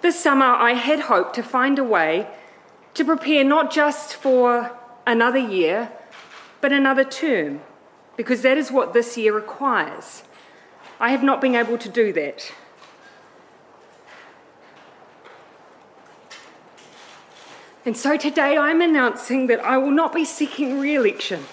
This 0.00 0.18
summer, 0.18 0.46
I 0.46 0.74
had 0.74 1.00
hoped 1.00 1.34
to 1.34 1.42
find 1.42 1.78
a 1.78 1.84
way 1.84 2.28
to 2.94 3.04
prepare 3.04 3.42
not 3.42 3.72
just 3.72 4.14
for 4.14 4.76
another 5.06 5.38
year, 5.38 5.90
but 6.60 6.72
another 6.72 7.04
term, 7.04 7.62
because 8.16 8.42
that 8.42 8.56
is 8.56 8.70
what 8.70 8.92
this 8.92 9.16
year 9.16 9.34
requires. 9.34 10.22
I 11.00 11.10
have 11.10 11.22
not 11.22 11.40
been 11.40 11.54
able 11.54 11.78
to 11.78 11.88
do 11.88 12.12
that. 12.12 12.52
And 17.84 17.96
so 17.96 18.16
today 18.16 18.56
I'm 18.56 18.80
announcing 18.80 19.46
that 19.46 19.60
I 19.60 19.78
will 19.78 19.90
not 19.90 20.14
be 20.14 20.24
seeking 20.24 20.78
re 20.78 20.94
election. 20.94 21.44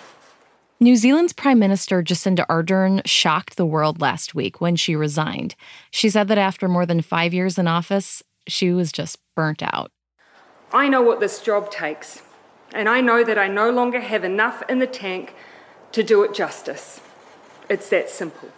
New 0.80 0.98
Zealand's 0.98 1.32
Prime 1.32 1.58
Minister 1.58 2.04
Jacinda 2.04 2.46
Ardern 2.48 3.02
shocked 3.06 3.56
the 3.56 3.66
world 3.66 4.02
last 4.02 4.36
week 4.36 4.60
when 4.60 4.76
she 4.76 4.96
resigned. 4.96 5.56
She 5.90 6.10
said 6.10 6.28
that 6.28 6.38
after 6.38 6.68
more 6.68 6.86
than 6.86 7.02
five 7.02 7.34
years 7.34 7.58
in 7.58 7.68
office, 7.68 8.22
she 8.48 8.72
was 8.72 8.92
just 8.92 9.18
burnt 9.36 9.62
out. 9.64 9.92
I 10.72 10.88
know 10.88 11.02
what 11.02 11.20
this 11.20 11.42
job 11.42 11.72
takes, 11.72 12.22
and 12.74 12.90
I 12.90 13.02
know 13.02 13.24
that 13.24 13.38
I 13.38 13.48
no 13.48 13.70
longer 13.70 14.02
have 14.02 14.24
enough 14.24 14.64
in 14.70 14.80
the 14.80 14.88
tank 14.88 15.36
to 15.92 16.04
do 16.04 16.24
it 16.24 16.34
justice. 16.34 17.00
It's 17.70 17.90
that 17.90 18.10
simple. 18.10 18.50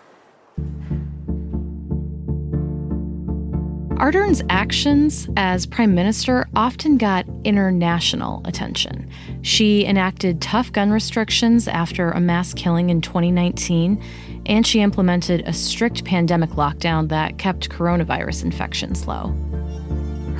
Ardern's 3.97 4.43
actions 4.49 5.27
as 5.37 5.65
prime 5.65 5.95
minister 5.95 6.47
often 6.55 6.97
got 6.97 7.25
international 7.43 8.43
attention. 8.45 9.09
She 9.41 9.85
enacted 9.85 10.39
tough 10.39 10.71
gun 10.71 10.91
restrictions 10.91 11.67
after 11.67 12.11
a 12.11 12.19
mass 12.19 12.53
killing 12.53 12.91
in 12.91 13.01
2019, 13.01 14.01
and 14.45 14.67
she 14.67 14.81
implemented 14.81 15.41
a 15.47 15.53
strict 15.53 16.05
pandemic 16.05 16.51
lockdown 16.51 17.09
that 17.09 17.39
kept 17.39 17.69
coronavirus 17.69 18.43
infections 18.43 19.07
low. 19.07 19.35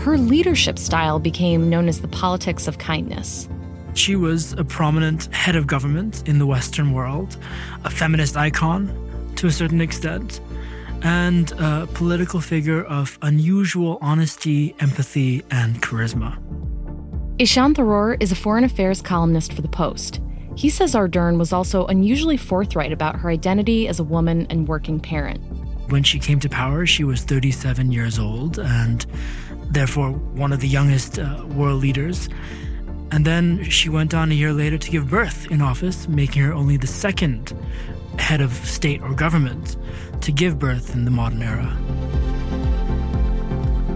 Her 0.08 0.18
leadership 0.18 0.80
style 0.80 1.20
became 1.20 1.70
known 1.70 1.90
as 1.90 2.00
the 2.00 2.08
politics 2.08 2.66
of 2.66 2.78
kindness. 2.78 3.50
She 3.94 4.16
was 4.16 4.54
a 4.54 4.64
prominent 4.64 5.26
head 5.36 5.58
of 5.58 5.68
government 5.68 6.26
in 6.26 6.40
the 6.40 6.46
Western 6.46 6.94
world, 6.94 7.36
a 7.84 7.90
feminist 7.90 8.38
icon 8.38 8.88
to 9.36 9.48
a 9.48 9.52
certain 9.52 9.82
extent, 9.82 10.40
and 11.02 11.52
a 11.60 11.90
political 11.94 12.40
figure 12.40 12.86
of 12.86 13.20
unusual 13.22 13.98
honesty, 14.00 14.74
empathy, 14.80 15.44
and 15.52 15.82
charisma. 15.82 16.38
Ishan 17.38 17.74
Tharoor 17.74 18.16
is 18.22 18.32
a 18.32 18.36
foreign 18.36 18.64
affairs 18.64 19.02
columnist 19.02 19.52
for 19.52 19.62
The 19.62 19.68
Post. 19.68 20.22
He 20.56 20.70
says 20.70 20.96
Ardern 20.96 21.38
was 21.38 21.52
also 21.52 21.86
unusually 21.88 22.38
forthright 22.38 22.94
about 22.94 23.18
her 23.18 23.30
identity 23.30 23.90
as 23.90 24.00
a 24.00 24.06
woman 24.06 24.48
and 24.50 24.70
working 24.70 25.02
parent. 25.02 25.44
When 25.90 26.04
she 26.04 26.18
came 26.18 26.40
to 26.42 26.50
power, 26.50 26.86
she 26.86 27.04
was 27.04 27.24
37 27.24 27.92
years 27.92 28.20
old 28.20 28.58
and 28.60 29.06
therefore 29.70 30.12
one 30.12 30.52
of 30.52 30.60
the 30.60 30.68
youngest 30.68 31.20
uh, 31.20 31.44
world 31.54 31.82
leaders. 31.82 32.30
And 33.12 33.26
then 33.26 33.64
she 33.70 33.90
went 33.90 34.14
on 34.14 34.32
a 34.32 34.36
year 34.36 34.52
later 34.54 34.78
to 34.78 34.92
give 34.92 35.10
birth 35.10 35.50
in 35.50 35.62
office, 35.62 36.08
making 36.08 36.42
her 36.44 36.54
only 36.54 36.78
the 36.78 36.88
second 36.88 37.54
head 38.20 38.42
of 38.42 38.52
state 38.54 39.02
or 39.02 39.14
government 39.14 39.78
to 40.22 40.32
give 40.32 40.60
birth 40.60 40.94
in 40.94 41.06
the 41.06 41.12
modern 41.12 41.42
era. 41.42 41.78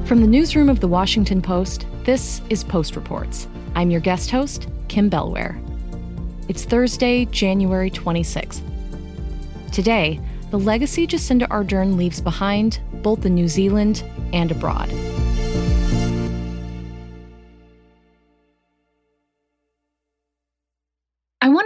From 0.05 0.21
the 0.21 0.27
newsroom 0.27 0.69
of 0.69 0.79
the 0.79 0.87
Washington 0.87 1.41
Post, 1.41 1.85
this 2.03 2.41
is 2.49 2.63
Post 2.63 2.95
Reports. 2.95 3.47
I'm 3.75 3.91
your 3.91 4.01
guest 4.01 4.31
host, 4.31 4.67
Kim 4.87 5.09
Bellware. 5.09 5.57
It's 6.49 6.65
Thursday, 6.65 7.25
January 7.25 7.89
26th. 7.89 8.61
Today, 9.71 10.19
the 10.49 10.59
legacy 10.59 11.07
Jacinda 11.07 11.47
Ardern 11.47 11.95
leaves 11.95 12.19
behind, 12.19 12.81
both 13.01 13.25
in 13.25 13.33
New 13.33 13.47
Zealand 13.47 14.03
and 14.33 14.51
abroad. 14.51 14.89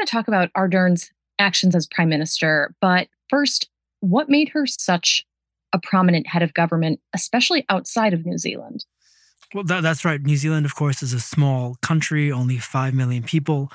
To 0.05 0.11
talk 0.11 0.27
about 0.27 0.51
Ardern's 0.53 1.11
actions 1.39 1.75
as 1.75 1.87
prime 1.87 2.09
minister, 2.09 2.73
but 2.81 3.07
first, 3.29 3.69
what 3.99 4.29
made 4.29 4.49
her 4.49 4.65
such 4.65 5.25
a 5.73 5.79
prominent 5.79 6.27
head 6.27 6.43
of 6.43 6.53
government, 6.53 6.99
especially 7.13 7.65
outside 7.69 8.13
of 8.13 8.25
New 8.25 8.37
Zealand? 8.37 8.85
Well, 9.53 9.63
that, 9.65 9.81
that's 9.81 10.05
right. 10.05 10.21
New 10.21 10.37
Zealand, 10.37 10.65
of 10.65 10.75
course, 10.75 11.03
is 11.03 11.13
a 11.13 11.19
small 11.19 11.75
country, 11.81 12.31
only 12.31 12.57
5 12.57 12.93
million 12.93 13.23
people. 13.23 13.71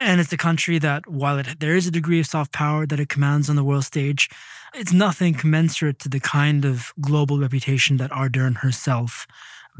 And 0.00 0.20
it's 0.20 0.32
a 0.32 0.36
country 0.36 0.78
that, 0.78 1.06
while 1.08 1.38
it, 1.38 1.60
there 1.60 1.76
is 1.76 1.86
a 1.86 1.90
degree 1.90 2.20
of 2.20 2.26
soft 2.26 2.52
power 2.52 2.86
that 2.86 2.98
it 2.98 3.08
commands 3.08 3.48
on 3.48 3.56
the 3.56 3.64
world 3.64 3.84
stage, 3.84 4.28
it's 4.74 4.92
nothing 4.92 5.34
commensurate 5.34 5.98
to 6.00 6.08
the 6.08 6.18
kind 6.18 6.64
of 6.64 6.92
global 7.00 7.38
reputation 7.38 7.98
that 7.98 8.10
Ardern 8.10 8.58
herself 8.58 9.26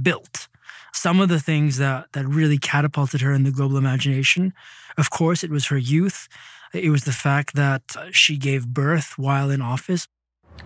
built. 0.00 0.48
Some 0.92 1.20
of 1.20 1.28
the 1.28 1.40
things 1.40 1.78
that, 1.78 2.12
that 2.12 2.26
really 2.26 2.58
catapulted 2.58 3.20
her 3.22 3.32
in 3.32 3.44
the 3.44 3.50
global 3.50 3.76
imagination, 3.76 4.52
of 4.96 5.10
course, 5.10 5.42
it 5.42 5.50
was 5.50 5.66
her 5.66 5.78
youth. 5.78 6.28
It 6.72 6.90
was 6.90 7.04
the 7.04 7.12
fact 7.12 7.54
that 7.54 7.82
she 8.12 8.36
gave 8.36 8.68
birth 8.68 9.18
while 9.18 9.50
in 9.50 9.60
office. 9.60 10.06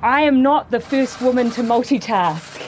I 0.03 0.23
am 0.23 0.43
not 0.43 0.71
the 0.71 0.81
first 0.81 1.21
woman 1.21 1.51
to 1.53 1.63
multitask. 1.63 2.61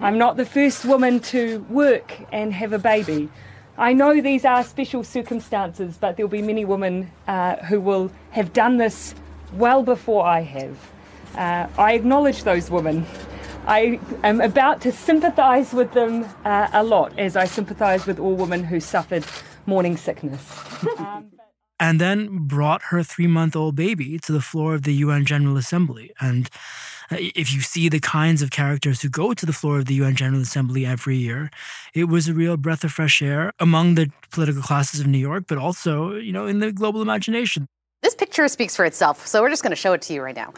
I'm 0.00 0.18
not 0.18 0.36
the 0.36 0.44
first 0.44 0.84
woman 0.84 1.20
to 1.20 1.66
work 1.68 2.16
and 2.32 2.52
have 2.54 2.72
a 2.72 2.78
baby. 2.78 3.28
I 3.76 3.92
know 3.92 4.20
these 4.20 4.44
are 4.44 4.62
special 4.62 5.02
circumstances, 5.02 5.96
but 5.98 6.16
there'll 6.16 6.28
be 6.28 6.42
many 6.42 6.64
women 6.64 7.10
uh, 7.26 7.56
who 7.56 7.80
will 7.80 8.12
have 8.30 8.52
done 8.52 8.76
this 8.76 9.14
well 9.54 9.82
before 9.82 10.24
I 10.24 10.42
have. 10.42 10.76
Uh, 11.34 11.66
I 11.78 11.94
acknowledge 11.94 12.44
those 12.44 12.70
women. 12.70 13.06
I 13.70 14.00
am 14.24 14.40
about 14.40 14.80
to 14.80 14.90
sympathise 14.90 15.72
with 15.72 15.92
them 15.92 16.26
uh, 16.44 16.66
a 16.72 16.82
lot, 16.82 17.16
as 17.16 17.36
I 17.36 17.44
sympathise 17.44 18.04
with 18.04 18.18
all 18.18 18.34
women 18.34 18.64
who 18.64 18.80
suffered 18.80 19.24
morning 19.64 19.96
sickness. 19.96 20.44
Um, 20.98 21.30
and 21.78 22.00
then 22.00 22.48
brought 22.48 22.82
her 22.90 23.04
three 23.04 23.28
month 23.28 23.54
old 23.54 23.76
baby 23.76 24.18
to 24.18 24.32
the 24.32 24.40
floor 24.40 24.74
of 24.74 24.82
the 24.82 24.94
UN 24.94 25.24
General 25.24 25.56
Assembly. 25.56 26.10
And 26.20 26.50
uh, 27.12 27.18
if 27.20 27.54
you 27.54 27.60
see 27.60 27.88
the 27.88 28.00
kinds 28.00 28.42
of 28.42 28.50
characters 28.50 29.02
who 29.02 29.08
go 29.08 29.34
to 29.34 29.46
the 29.46 29.52
floor 29.52 29.78
of 29.78 29.84
the 29.84 29.94
UN 29.94 30.16
General 30.16 30.42
Assembly 30.42 30.84
every 30.84 31.18
year, 31.18 31.48
it 31.94 32.06
was 32.06 32.26
a 32.26 32.34
real 32.34 32.56
breath 32.56 32.82
of 32.82 32.90
fresh 32.90 33.22
air 33.22 33.52
among 33.60 33.94
the 33.94 34.10
political 34.32 34.62
classes 34.62 34.98
of 34.98 35.06
New 35.06 35.18
York, 35.18 35.44
but 35.46 35.58
also, 35.58 36.16
you 36.16 36.32
know, 36.32 36.48
in 36.48 36.58
the 36.58 36.72
global 36.72 37.02
imagination. 37.02 37.68
This 38.02 38.16
picture 38.16 38.48
speaks 38.48 38.74
for 38.74 38.84
itself, 38.84 39.28
so 39.28 39.42
we're 39.42 39.50
just 39.50 39.62
going 39.62 39.70
to 39.70 39.76
show 39.76 39.92
it 39.92 40.02
to 40.02 40.12
you 40.12 40.22
right 40.22 40.34
now. 40.34 40.54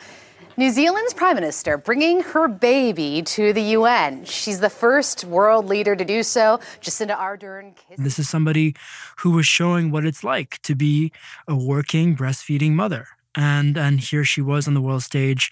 New 0.59 0.71
Zealand's 0.71 1.15
Prime 1.15 1.35
Minister 1.35 1.79
bringing 1.79 2.21
her 2.21 2.47
baby 2.47 3.23
to 3.23 3.55
the 3.55 3.63
UN. 3.63 4.25
She's 4.27 4.61
the 4.61 4.69
first 4.69 5.25
world 5.25 5.67
leader 5.67 5.97
to 5.97 6.05
do 6.05 6.23
so. 6.23 6.61
Jacinda 6.83 7.17
Ardern. 7.17 7.75
This 7.97 8.19
is 8.19 8.29
somebody 8.29 8.77
who 9.21 9.31
was 9.31 9.47
showing 9.47 9.91
what 9.91 10.05
it's 10.05 10.23
like 10.23 10.61
to 10.63 10.75
be 10.75 11.11
a 11.49 11.57
working, 11.57 12.15
breastfeeding 12.15 12.73
mother. 12.73 13.09
And, 13.35 13.79
and 13.79 14.01
here 14.01 14.25
she 14.25 14.43
was 14.43 14.69
on 14.69 14.75
the 14.75 14.83
world 14.83 15.03
stage, 15.03 15.49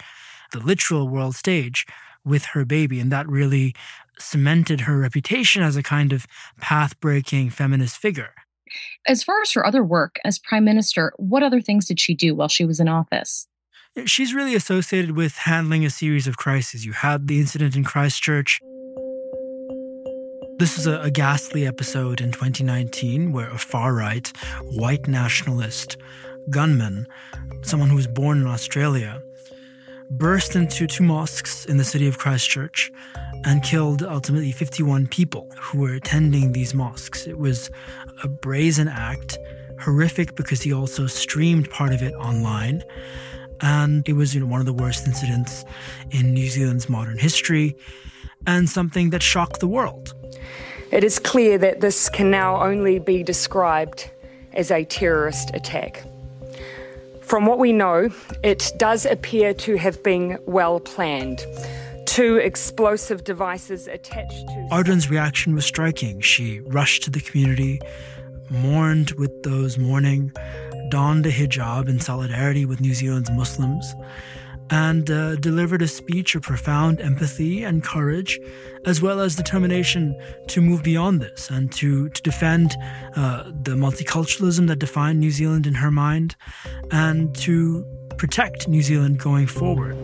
the 0.53 0.61
literal 0.61 1.09
world 1.09 1.35
stage, 1.35 1.87
with 2.23 2.47
her 2.47 2.67
baby. 2.67 3.01
And 3.01 3.11
that 3.11 3.27
really 3.27 3.75
cemented 4.19 4.83
her 4.83 4.99
reputation 4.99 5.63
as 5.63 5.77
a 5.77 5.83
kind 5.83 6.13
of 6.13 6.27
path 6.61 7.01
breaking 7.01 7.51
feminist 7.51 7.97
figure. 7.97 8.35
As 9.07 9.23
far 9.23 9.41
as 9.41 9.53
her 9.53 9.67
other 9.67 9.83
work 9.83 10.17
as 10.27 10.39
prime 10.39 10.65
minister, 10.65 11.15
what 11.17 11.43
other 11.43 11.63
things 11.63 11.87
did 11.87 11.99
she 11.99 12.15
do 12.15 12.35
while 12.35 12.49
she 12.49 12.67
was 12.67 12.81
in 12.81 12.87
office? 12.87 13.47
She's 14.05 14.35
really 14.35 14.55
associated 14.55 15.17
with 15.17 15.37
handling 15.37 15.85
a 15.85 15.91
series 15.91 16.27
of 16.27 16.37
crises. 16.37 16.87
You 16.87 16.93
had 16.93 17.27
the 17.27 17.41
incident 17.41 17.77
in 17.77 17.85
Christchurch. 17.85 18.61
This 20.59 20.79
is 20.79 20.87
a, 20.87 21.01
a 21.01 21.11
ghastly 21.11 21.67
episode 21.67 22.21
in 22.21 22.33
2019 22.33 23.33
where 23.33 23.51
a 23.51 23.59
far 23.59 23.95
right, 23.95 24.31
white 24.63 25.09
nationalist 25.09 25.97
gunman, 26.51 27.07
someone 27.63 27.89
who 27.89 27.97
was 27.97 28.07
born 28.07 28.43
in 28.43 28.47
Australia, 28.47 29.23
burst 30.11 30.57
into 30.57 30.87
two 30.87 31.05
mosques 31.05 31.65
in 31.67 31.77
the 31.77 31.85
city 31.85 32.07
of 32.07 32.19
Christchurch 32.19 32.91
and 33.45 33.63
killed 33.63 34.03
ultimately 34.03 34.53
51 34.53 35.07
people 35.09 35.51
who 35.59 35.79
were 35.79 35.95
attending 35.95 36.53
these 36.53 36.75
mosques. 36.75 37.27
It 37.27 37.39
was 37.39 37.71
a 38.23 38.29
brazen 38.29 38.89
act, 38.89 39.39
horrific 39.81 40.37
because 40.37 40.63
he 40.63 40.73
also 40.73 41.07
streamed 41.07 41.71
part 41.71 41.93
of 41.93 42.03
it 42.03 42.13
online. 42.15 42.83
And 43.63 44.09
it 44.09 44.15
was 44.15 44.35
you 44.35 44.41
know, 44.41 44.47
one 44.47 44.61
of 44.61 44.67
the 44.67 44.73
worst 44.73 45.07
incidents 45.07 45.65
in 46.11 46.33
New 46.33 46.49
Zealand's 46.49 46.89
modern 46.89 47.19
history 47.19 47.77
and 48.47 48.69
something 48.69 49.11
that 49.11 49.23
shocked 49.23 49.61
the 49.61 49.69
world. 49.69 50.15
It 50.91 51.05
is 51.05 51.19
clear 51.19 51.59
that 51.59 51.81
this 51.81 52.09
can 52.09 52.31
now 52.31 52.63
only 52.63 52.99
be 52.99 53.23
described 53.23 54.11
as 54.55 54.71
a 54.71 54.85
terrorist 54.85 55.51
attack. 55.55 56.03
From 57.23 57.47
what 57.47 57.61
we 57.61 57.73
know, 57.73 58.09
it 58.43 58.73
does 58.77 59.07
appear 59.07 59.55
to 59.55 59.77
have 59.77 60.03
been 60.03 60.39
well 60.47 60.81
planned. 60.81 61.47
Two 62.07 62.37
explosive 62.39 63.23
devices 63.23 63.87
attached 63.87 64.49
to. 64.49 64.69
Ardern's 64.73 65.09
reaction 65.09 65.55
was 65.55 65.65
striking. 65.65 66.21
She 66.21 66.59
rushed 66.61 67.05
to 67.05 67.11
the 67.11 67.21
community, 67.21 67.81
mourned 68.51 69.13
with 69.13 69.45
those 69.45 69.79
mourning, 69.79 70.33
donned 70.91 71.27
a 71.27 71.33
hijab 71.33 71.89
in 71.89 72.01
solidarity 72.01 72.65
with 72.67 72.81
New 72.81 72.95
Zealand's 72.95 73.31
Muslims, 73.31 73.95
and 74.71 75.11
uh, 75.11 75.37
delivered 75.37 75.83
a 75.83 75.89
speech 75.89 76.35
of 76.35 76.43
profound 76.43 77.01
empathy 77.01 77.65
and 77.65 77.83
courage, 77.83 78.39
as 78.87 79.03
well 79.03 79.21
as 79.21 79.35
determination 79.35 80.15
to 80.49 80.61
move 80.61 80.83
beyond 80.83 81.21
this 81.21 81.51
and 81.51 81.73
to, 81.73 82.09
to 82.11 82.23
defend 82.23 82.77
uh, 83.17 83.45
the 83.63 83.73
multiculturalism 83.73 84.69
that 84.69 84.79
defined 84.79 85.19
New 85.19 85.31
Zealand 85.31 85.67
in 85.67 85.75
her 85.75 85.91
mind 85.91 86.37
and 86.93 87.35
to 87.37 87.85
protect 88.17 88.69
New 88.69 88.83
Zealand 88.83 89.19
going 89.19 89.47
forward. 89.47 89.97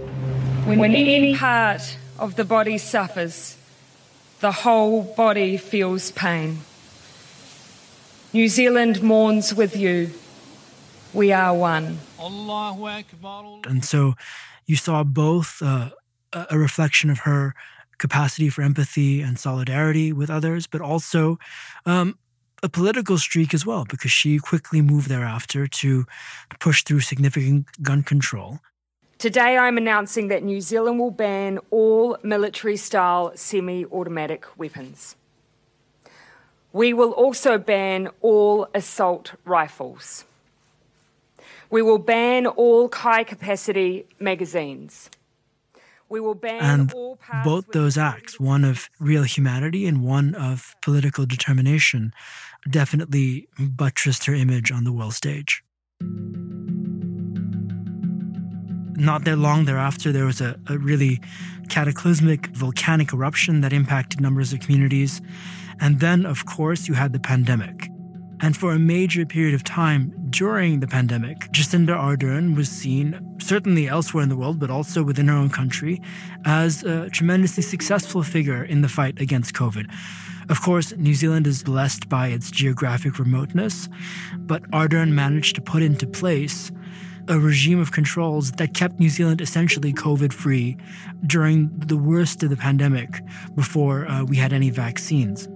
When, 0.67 0.79
when 0.79 0.95
any 0.95 1.37
part 1.37 1.97
of 2.19 2.35
the 2.35 2.45
body 2.45 2.79
suffers, 2.79 3.57
the 4.41 4.51
whole 4.51 5.03
body 5.17 5.57
feels 5.57 6.11
pain. 6.11 6.59
New 8.33 8.49
Zealand 8.49 9.03
mourns 9.03 9.55
with 9.55 9.77
you. 9.77 10.11
We 11.17 11.33
are 11.33 11.55
one. 11.55 11.99
And 12.21 13.83
so 13.83 14.15
you 14.67 14.77
saw 14.77 15.03
both 15.03 15.63
uh, 15.63 15.89
a 16.35 16.59
reflection 16.59 17.09
of 17.09 17.21
her 17.21 17.55
capacity 17.97 18.51
for 18.51 18.61
empathy 18.61 19.23
and 19.23 19.39
solidarity 19.39 20.13
with 20.13 20.29
others, 20.29 20.67
but 20.67 20.83
also 20.83 21.39
um, 21.87 22.19
a 22.63 22.69
political 22.69 23.17
streak 23.17 23.55
as 23.55 23.65
well, 23.65 23.87
because 23.89 24.13
she 24.13 24.39
quickly 24.39 24.83
moved 24.83 25.09
thereafter 25.09 25.67
to 25.67 26.05
push 26.61 26.85
through 26.85 27.01
significant 27.01 27.65
gun 27.83 28.03
control. 28.03 28.61
Today, 29.17 29.57
I'm 29.57 29.79
announcing 29.79 30.29
that 30.29 30.43
New 30.43 30.61
Zealand 30.61 30.99
will 30.99 31.11
ban 31.11 31.59
all 31.71 32.19
military 32.23 32.77
style 32.77 33.33
semi 33.37 33.87
automatic 33.87 34.45
weapons. 34.59 35.17
We 36.75 36.93
will 36.93 37.13
also 37.13 37.57
ban 37.57 38.11
all 38.21 38.69
assault 38.75 39.33
rifles. 39.47 40.27
We 41.71 41.83
will 41.83 41.99
ban 41.99 42.47
all 42.47 42.89
high 42.93 43.25
capacity 43.25 44.07
magazines. 44.21 45.11
We 46.09 46.21
will 46.21 46.35
ban 46.35 46.63
and 46.63 46.93
all 46.93 47.19
both 47.43 47.67
those 47.73 47.99
acts, 47.99 48.39
one 48.39 48.65
of 48.65 48.89
real 49.01 49.25
humanity 49.25 49.87
and 49.87 50.05
one 50.05 50.37
of 50.37 50.77
political 50.81 51.27
determination, 51.27 52.13
definitely 52.71 53.49
buttressed 53.59 54.27
her 54.27 54.35
image 54.35 54.71
on 54.71 54.85
the 54.85 54.93
world 54.93 55.15
stage. 55.15 55.65
Not 58.99 59.25
that 59.25 59.37
long 59.37 59.65
thereafter, 59.65 60.13
there 60.13 60.25
was 60.25 60.41
a, 60.41 60.59
a 60.69 60.79
really 60.79 61.21
cataclysmic 61.69 62.47
volcanic 62.49 63.13
eruption 63.13 63.61
that 63.61 63.73
impacted 63.73 64.21
numbers 64.21 64.53
of 64.53 64.61
communities. 64.61 65.21
And 65.81 66.01
then, 66.01 66.25
of 66.25 66.47
course, 66.47 66.89
you 66.89 66.95
had 66.95 67.13
the 67.13 67.21
pandemic. 67.21 67.91
And 68.41 68.57
for 68.57 68.73
a 68.73 68.79
major 68.79 69.25
period 69.25 69.55
of 69.55 69.65
time 69.65 70.13
during 70.31 70.81
the 70.81 70.87
pandemic, 70.87 71.51
Jacinda 71.53 71.97
Ardern 71.97 72.55
was 72.55 72.69
seen, 72.69 73.37
certainly 73.41 73.89
elsewhere 73.89 74.23
in 74.23 74.29
the 74.29 74.37
world, 74.37 74.59
but 74.59 74.71
also 74.71 75.03
within 75.03 75.29
her 75.29 75.35
own 75.35 75.49
country, 75.49 76.03
as 76.45 76.83
a 76.83 77.09
tremendously 77.11 77.63
successful 77.63 78.23
figure 78.23 78.63
in 78.63 78.83
the 78.83 78.89
fight 78.89 79.21
against 79.21 79.55
COVID. 79.55 79.91
Of 80.51 80.61
course, 80.61 80.95
New 80.97 81.15
Zealand 81.15 81.47
is 81.47 81.63
blessed 81.63 82.09
by 82.09 82.29
its 82.29 82.51
geographic 82.51 83.19
remoteness, 83.19 83.89
but 84.37 84.63
Ardern 84.71 85.13
managed 85.13 85.57
to 85.57 85.63
put 85.63 85.83
into 85.83 86.07
place 86.07 86.71
a 87.29 87.39
regime 87.39 87.81
of 87.81 87.91
controls 87.91 88.53
that 88.53 88.75
kept 88.75 89.01
New 89.01 89.09
Zealand 89.09 89.41
essentially 89.41 89.93
COVID 89.93 90.33
free 90.33 90.77
during 91.27 91.77
the 91.79 91.97
worst 91.97 92.43
of 92.43 92.51
the 92.51 92.57
pandemic 92.57 93.21
before 93.57 94.07
uh, 94.07 94.25
we 94.25 94.37
had 94.37 94.53
any 94.53 94.71
vaccines. 94.71 95.49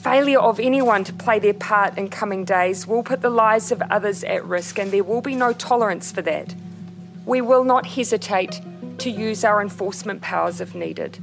Failure 0.00 0.40
of 0.40 0.58
anyone 0.58 1.04
to 1.04 1.12
play 1.12 1.38
their 1.38 1.52
part 1.52 1.98
in 1.98 2.08
coming 2.08 2.46
days 2.46 2.86
will 2.86 3.02
put 3.02 3.20
the 3.20 3.28
lives 3.28 3.70
of 3.70 3.82
others 3.90 4.24
at 4.24 4.42
risk, 4.46 4.78
and 4.78 4.90
there 4.90 5.04
will 5.04 5.20
be 5.20 5.34
no 5.34 5.52
tolerance 5.52 6.10
for 6.10 6.22
that. 6.22 6.54
We 7.26 7.42
will 7.42 7.64
not 7.64 7.84
hesitate 7.84 8.62
to 8.96 9.10
use 9.10 9.44
our 9.44 9.60
enforcement 9.60 10.22
powers 10.22 10.58
if 10.58 10.74
needed. 10.74 11.18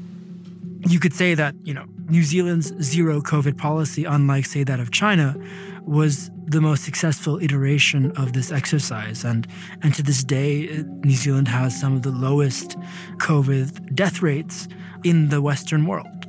You 0.88 1.00
could 1.00 1.14
say 1.14 1.34
that, 1.34 1.56
you 1.64 1.74
know, 1.74 1.86
New 2.08 2.22
Zealand's 2.22 2.72
zero 2.80 3.20
COVID 3.20 3.58
policy, 3.58 4.06
unlike, 4.06 4.46
say, 4.46 4.64
that 4.64 4.80
of 4.80 4.92
China, 4.92 5.36
was 5.82 6.30
the 6.46 6.62
most 6.62 6.84
successful 6.84 7.42
iteration 7.42 8.12
of 8.12 8.34
this 8.34 8.52
exercise. 8.52 9.24
And, 9.24 9.48
and 9.82 9.96
to 9.96 10.04
this 10.04 10.24
day, 10.24 10.70
uh, 10.70 10.84
New 11.04 11.16
Zealand 11.16 11.48
has 11.48 11.78
some 11.80 11.96
of 11.96 12.04
the 12.04 12.12
lowest 12.12 12.78
COVID 13.18 13.96
death 13.96 14.22
rates 14.22 14.68
in 15.04 15.30
the 15.30 15.42
Western 15.42 15.88
world. 15.88 16.27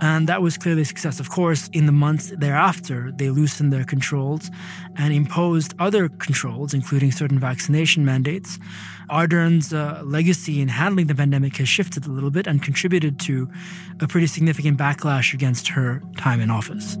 And 0.00 0.28
that 0.28 0.42
was 0.42 0.56
clearly 0.56 0.82
a 0.82 0.84
success. 0.84 1.18
Of 1.18 1.30
course, 1.30 1.68
in 1.72 1.86
the 1.86 1.92
months 1.92 2.32
thereafter, 2.36 3.10
they 3.16 3.30
loosened 3.30 3.72
their 3.72 3.84
controls 3.84 4.50
and 4.96 5.12
imposed 5.12 5.74
other 5.78 6.08
controls, 6.08 6.72
including 6.72 7.10
certain 7.10 7.38
vaccination 7.38 8.04
mandates. 8.04 8.58
Ardern's 9.10 9.72
uh, 9.72 10.02
legacy 10.04 10.60
in 10.60 10.68
handling 10.68 11.06
the 11.08 11.14
pandemic 11.14 11.56
has 11.56 11.68
shifted 11.68 12.06
a 12.06 12.10
little 12.10 12.30
bit 12.30 12.46
and 12.46 12.62
contributed 12.62 13.18
to 13.20 13.48
a 14.00 14.06
pretty 14.06 14.26
significant 14.26 14.78
backlash 14.78 15.34
against 15.34 15.68
her 15.68 16.02
time 16.16 16.40
in 16.40 16.50
office. 16.50 16.96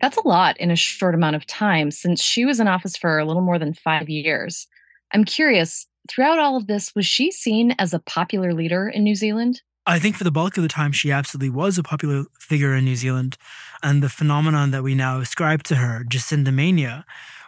That's 0.00 0.16
a 0.16 0.26
lot 0.26 0.56
in 0.58 0.70
a 0.70 0.76
short 0.76 1.14
amount 1.14 1.36
of 1.36 1.46
time 1.46 1.90
since 1.90 2.22
she 2.22 2.44
was 2.44 2.60
in 2.60 2.68
office 2.68 2.96
for 2.96 3.18
a 3.18 3.24
little 3.24 3.42
more 3.42 3.58
than 3.58 3.74
five 3.74 4.08
years. 4.08 4.66
I'm 5.12 5.24
curious, 5.24 5.86
throughout 6.08 6.38
all 6.38 6.56
of 6.56 6.68
this, 6.68 6.94
was 6.94 7.04
she 7.04 7.30
seen 7.30 7.72
as 7.78 7.92
a 7.92 7.98
popular 7.98 8.54
leader 8.54 8.88
in 8.88 9.04
New 9.04 9.14
Zealand? 9.14 9.60
I 9.90 9.98
think 9.98 10.14
for 10.14 10.22
the 10.22 10.30
bulk 10.30 10.56
of 10.56 10.62
the 10.62 10.68
time, 10.68 10.92
she 10.92 11.10
absolutely 11.10 11.50
was 11.50 11.76
a 11.76 11.82
popular 11.82 12.26
figure 12.38 12.76
in 12.76 12.84
New 12.84 12.94
Zealand. 12.94 13.36
And 13.82 14.04
the 14.04 14.08
phenomenon 14.08 14.70
that 14.70 14.84
we 14.84 14.94
now 14.94 15.18
ascribe 15.18 15.64
to 15.64 15.74
her, 15.74 16.04
Jacinda 16.08 16.54
Mania, 16.54 17.04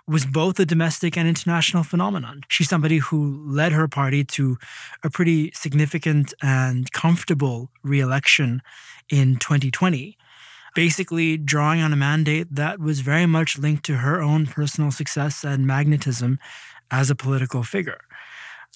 was 0.08 0.26
both 0.26 0.58
a 0.58 0.66
domestic 0.66 1.16
and 1.16 1.28
international 1.28 1.84
phenomenon. 1.84 2.42
She's 2.48 2.68
somebody 2.68 2.98
who 2.98 3.40
led 3.46 3.70
her 3.70 3.86
party 3.86 4.24
to 4.24 4.58
a 5.04 5.08
pretty 5.08 5.52
significant 5.54 6.34
and 6.42 6.90
comfortable 6.90 7.70
reelection 7.84 8.60
in 9.08 9.36
2020, 9.36 10.18
basically 10.74 11.36
drawing 11.36 11.80
on 11.80 11.92
a 11.92 11.96
mandate 11.96 12.52
that 12.56 12.80
was 12.80 13.02
very 13.02 13.26
much 13.26 13.56
linked 13.56 13.84
to 13.84 13.98
her 13.98 14.20
own 14.20 14.46
personal 14.46 14.90
success 14.90 15.44
and 15.44 15.64
magnetism 15.64 16.40
as 16.90 17.08
a 17.08 17.14
political 17.14 17.62
figure. 17.62 18.00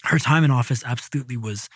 Her 0.04 0.20
time 0.20 0.44
in 0.44 0.52
office 0.52 0.84
absolutely 0.86 1.36
was 1.36 1.68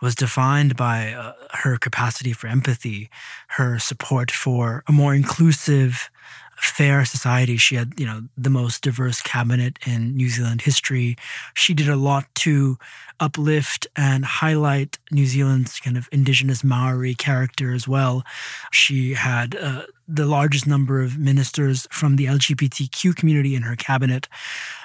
was 0.00 0.14
defined 0.14 0.76
by 0.76 1.12
uh, 1.12 1.32
her 1.52 1.76
capacity 1.76 2.32
for 2.32 2.46
empathy, 2.46 3.10
her 3.48 3.78
support 3.78 4.30
for 4.30 4.82
a 4.86 4.92
more 4.92 5.14
inclusive, 5.14 6.10
fair 6.56 7.04
society. 7.04 7.56
She 7.56 7.76
had, 7.76 7.98
you 7.98 8.06
know, 8.06 8.22
the 8.36 8.50
most 8.50 8.82
diverse 8.82 9.22
cabinet 9.22 9.78
in 9.86 10.16
New 10.16 10.28
Zealand 10.28 10.62
history. 10.62 11.16
She 11.54 11.74
did 11.74 11.88
a 11.88 11.96
lot 11.96 12.26
to 12.36 12.78
uplift 13.20 13.86
and 13.96 14.24
highlight 14.24 14.98
New 15.10 15.26
Zealand's 15.26 15.80
kind 15.80 15.96
of 15.96 16.08
indigenous 16.12 16.62
Maori 16.62 17.14
character 17.14 17.72
as 17.72 17.88
well. 17.88 18.24
She 18.72 19.14
had 19.14 19.56
uh, 19.56 19.82
the 20.06 20.26
largest 20.26 20.66
number 20.66 21.00
of 21.00 21.18
ministers 21.18 21.86
from 21.90 22.16
the 22.16 22.26
LGBTQ 22.26 23.14
community 23.16 23.54
in 23.54 23.62
her 23.62 23.76
cabinet. 23.76 24.28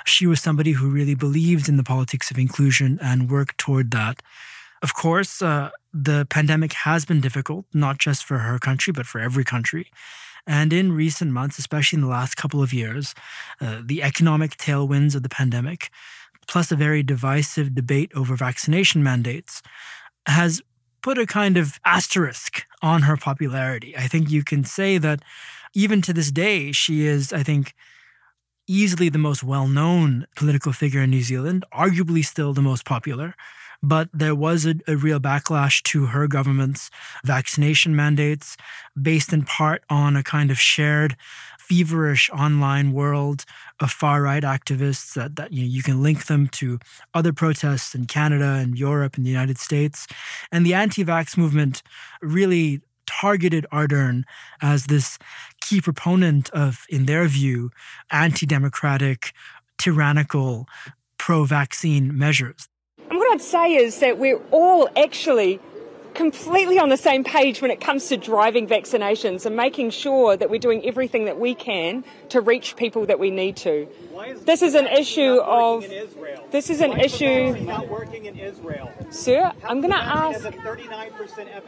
She 0.06 0.26
was 0.26 0.42
somebody 0.42 0.72
who 0.74 0.90
really 0.90 1.16
believed 1.16 1.70
in 1.70 1.78
the 1.78 1.84
politics 1.84 2.32
of 2.32 2.38
inclusion 2.38 3.00
and 3.02 3.30
worked 3.30 3.58
toward 3.58 3.92
that. 3.92 4.22
Of 4.84 4.94
course, 4.94 5.42
uh, 5.42 5.70
the 5.94 6.28
pandemic 6.30 6.74
has 6.74 7.06
been 7.06 7.22
difficult, 7.22 7.66
not 7.74 7.98
just 7.98 8.26
for 8.26 8.40
her 8.40 8.60
country, 8.60 8.92
but 8.92 9.06
for 9.06 9.20
every 9.20 9.46
country. 9.46 9.90
And 10.46 10.74
in 10.74 10.92
recent 10.92 11.32
months, 11.32 11.58
especially 11.58 11.98
in 11.98 12.02
the 12.02 12.10
last 12.10 12.36
couple 12.36 12.62
of 12.62 12.74
years, 12.74 13.16
uh, 13.62 13.82
the 13.84 14.04
economic 14.04 14.58
tailwinds 14.58 15.16
of 15.16 15.24
the 15.24 15.30
pandemic, 15.30 15.90
plus 16.48 16.70
a 16.70 16.76
very 16.76 17.02
divisive 17.02 17.74
debate 17.74 18.12
over 18.14 18.36
vaccination 18.36 19.02
mandates, 19.02 19.62
has 20.28 20.62
put 21.02 21.18
a 21.18 21.26
kind 21.26 21.56
of 21.56 21.80
asterisk 21.86 22.66
on 22.82 23.04
her 23.04 23.16
popularity. 23.16 23.96
I 23.96 24.10
think 24.10 24.30
you 24.30 24.44
can 24.44 24.66
say 24.66 24.98
that 24.98 25.22
even 25.74 26.02
to 26.02 26.12
this 26.12 26.30
day, 26.30 26.74
she 26.74 27.06
is, 27.06 27.32
I 27.32 27.42
think, 27.42 27.74
easily 28.68 29.08
the 29.08 29.18
most 29.18 29.44
well 29.44 29.68
known 29.68 30.26
political 30.36 30.74
figure 30.74 31.02
in 31.02 31.12
New 31.12 31.24
Zealand, 31.24 31.64
arguably 31.74 32.24
still 32.26 32.52
the 32.54 32.62
most 32.62 32.84
popular 32.84 33.34
but 33.84 34.08
there 34.14 34.34
was 34.34 34.66
a, 34.66 34.76
a, 34.88 34.96
real 34.96 35.20
backlash 35.20 35.84
to 35.84 36.08
her 36.08 36.26
government's 36.26 36.90
vaccination 37.26 37.94
mandates 37.96 38.56
based 39.00 39.34
in 39.34 39.44
part 39.44 39.84
on 39.90 40.16
a 40.16 40.24
kind 40.24 40.50
of 40.50 40.58
shared 40.58 41.18
feverish 41.60 42.30
online 42.32 42.94
world 42.94 43.44
of 43.80 43.92
far 43.92 44.22
right 44.22 44.44
activists 44.44 45.14
that, 45.14 45.36
that 45.36 45.52
you, 45.52 45.64
know, 45.64 45.70
you 45.70 45.84
can 45.84 46.02
link 46.02 46.26
them 46.28 46.48
to 46.48 46.80
other 47.14 47.34
protests 47.34 47.94
in 47.94 48.06
Canada 48.06 48.54
and 48.54 48.78
Europe 48.78 49.18
and 49.18 49.26
the 49.26 49.30
United 49.30 49.58
States. 49.58 50.08
And 50.52 50.66
the 50.66 50.74
anti 50.74 51.04
vax 51.04 51.38
movement 51.38 51.84
really 52.22 52.82
targeted 53.06 53.66
Ardern 53.72 54.24
as 54.62 54.86
this 54.86 55.18
key 55.62 55.82
proponent 55.82 56.50
of, 56.52 56.86
in 56.90 57.06
their 57.06 57.28
view, 57.28 57.70
anti 58.12 58.46
democratic, 58.46 59.34
tyrannical, 59.78 60.68
pro 61.18 61.46
vaccine 61.46 62.18
measures. 62.18 62.68
I'd 63.34 63.42
say 63.42 63.74
is 63.74 63.98
that 63.98 64.20
we're 64.20 64.40
all 64.52 64.88
actually 64.96 65.60
completely 66.14 66.78
on 66.78 66.90
the 66.90 66.98
same 66.98 67.24
page 67.24 67.64
when 67.64 67.72
it 67.72 67.82
comes 67.82 68.08
to 68.10 68.16
driving 68.16 68.68
vaccinations 68.68 69.48
and 69.48 69.56
making 69.56 69.90
sure 69.90 70.38
that 70.38 70.52
we're 70.52 70.60
doing 70.60 70.86
everything 70.86 71.26
that 71.26 71.40
we 71.40 71.56
can 71.56 72.04
to 72.30 72.42
reach 72.42 72.76
people 72.76 73.08
that 73.08 73.18
we 73.18 73.32
need 73.32 73.56
to. 73.58 73.88
Is 74.28 74.42
this 74.44 74.62
is 74.62 74.76
an 74.76 74.86
issue 74.86 75.42
of. 75.42 75.84
This 76.52 76.70
is 76.70 76.82
an 76.82 76.92
Why 76.92 77.00
issue. 77.00 77.58
Not 77.66 77.88
working 77.90 78.26
in 78.26 78.38
Israel. 78.38 78.92
Sir, 79.10 79.52
I'm 79.68 79.82
going 79.82 79.94
to 79.94 79.98
ask. 79.98 80.46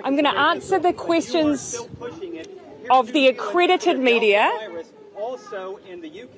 I'm 0.04 0.14
going 0.14 0.26
to 0.26 0.38
answer 0.38 0.78
the 0.78 0.94
questions 0.94 1.82
of 2.92 3.12
the 3.12 3.26
accredited 3.30 3.98
media. 3.98 4.52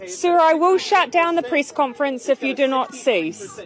Sir, 0.05 0.39
I 0.39 0.53
will 0.53 0.77
shut 0.77 1.12
down 1.12 1.36
the 1.36 1.43
press 1.43 1.74
conference 1.74 2.29
if 2.29 2.41
you 2.41 2.53
do 2.53 2.67
not 2.67 2.96
cease. 2.96 3.60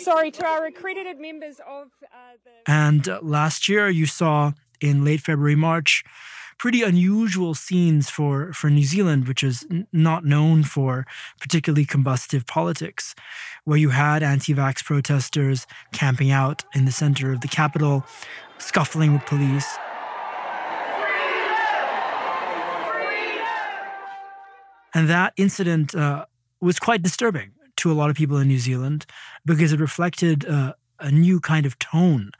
Sorry, 0.00 0.30
to 0.30 0.46
our 0.46 0.66
accredited 0.66 1.18
members 1.18 1.60
of 1.60 1.88
uh, 2.02 2.36
the. 2.44 2.70
And 2.70 3.06
last 3.22 3.68
year, 3.68 3.88
you 3.88 4.06
saw 4.06 4.52
in 4.80 5.04
late 5.04 5.20
February, 5.20 5.54
March, 5.54 6.04
pretty 6.58 6.82
unusual 6.82 7.54
scenes 7.54 8.10
for, 8.10 8.52
for 8.52 8.70
New 8.70 8.84
Zealand, 8.84 9.26
which 9.26 9.42
is 9.42 9.66
n- 9.70 9.86
not 9.92 10.24
known 10.24 10.62
for 10.62 11.06
particularly 11.40 11.86
combustive 11.86 12.46
politics, 12.46 13.14
where 13.64 13.78
you 13.78 13.90
had 13.90 14.22
anti 14.22 14.54
vax 14.54 14.84
protesters 14.84 15.66
camping 15.92 16.30
out 16.30 16.64
in 16.74 16.84
the 16.84 16.92
center 16.92 17.32
of 17.32 17.40
the 17.40 17.48
capital, 17.48 18.04
scuffling 18.58 19.12
with 19.12 19.26
police. 19.26 19.76
And 24.96 25.08
that 25.08 25.32
incident 25.36 25.94
uh, 25.94 26.26
was 26.60 26.78
quite 26.78 27.02
disturbing 27.02 27.50
to 27.76 27.90
a 27.90 27.94
lot 27.94 28.10
of 28.10 28.16
people 28.16 28.36
in 28.38 28.48
New 28.48 28.58
Zealand 28.58 29.06
because 29.44 29.72
it 29.72 29.80
reflected 29.80 30.46
uh, 30.46 30.74
a 31.00 31.10
new 31.10 31.40
kind 31.40 31.66
of 31.66 31.78
tone 31.78 32.32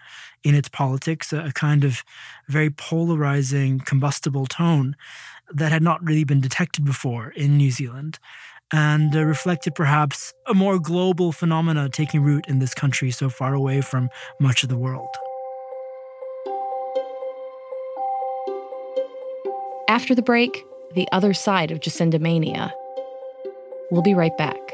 in 0.43 0.55
its 0.55 0.69
politics, 0.69 1.33
a, 1.33 1.53
kind 1.55 1.85
of 1.85 2.05
very 2.49 2.71
polarizing, 2.71 3.81
combustible 3.81 4.47
tone 4.47 4.97
that 5.53 5.73
had 5.73 5.83
not 5.83 6.03
really 6.05 6.25
been 6.25 6.41
detected 6.41 6.85
before 6.85 7.31
in 7.31 7.57
New 7.57 7.71
Zealand 7.71 8.19
and 8.73 9.15
uh, 9.15 9.23
reflected 9.25 9.75
perhaps 9.75 10.33
a 10.47 10.55
more 10.55 10.79
global 10.79 11.33
phenomena 11.33 11.89
taking 11.89 12.23
root 12.23 12.47
in 12.49 12.59
this 12.59 12.75
country 12.75 13.11
so 13.11 13.29
far 13.29 13.55
away 13.55 13.81
from 13.81 14.09
much 14.41 14.63
of 14.63 14.69
the 14.69 14.77
world. 14.77 15.09
After 19.89 20.15
the 20.15 20.23
break, 20.23 20.65
the 20.95 21.07
other 21.13 21.35
side 21.35 21.71
of 21.71 21.81
Jacinda 21.81 22.21
Mania. 22.21 22.73
We'll 23.91 24.03
be 24.03 24.15
right 24.15 24.37
back. 24.37 24.74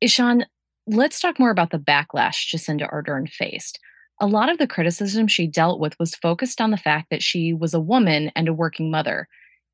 Ishan, 0.00 0.46
let's 0.86 1.20
talk 1.20 1.38
more 1.38 1.50
about 1.50 1.70
the 1.70 1.78
backlash 1.78 2.52
Jacinda 2.52 2.90
Ardern 2.90 3.28
faced. 3.28 3.78
A 4.20 4.26
lot 4.26 4.50
of 4.50 4.58
the 4.58 4.66
criticism 4.66 5.26
she 5.26 5.46
dealt 5.46 5.80
with 5.80 5.98
was 5.98 6.14
focused 6.14 6.60
on 6.60 6.70
the 6.70 6.76
fact 6.76 7.08
that 7.10 7.22
she 7.22 7.52
was 7.52 7.74
a 7.74 7.80
woman 7.80 8.30
and 8.34 8.48
a 8.48 8.52
working 8.52 8.90
mother. 8.90 9.28